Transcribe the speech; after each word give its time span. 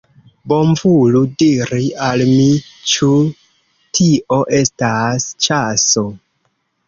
Bonvolu 0.51 1.19
diri 1.41 1.89
al 2.05 2.23
mi, 2.29 2.47
ĉu 2.93 3.09
tio 3.99 4.39
estas 4.61 5.27
ĉaso! 5.47 6.05